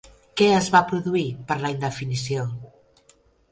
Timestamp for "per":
1.53-1.59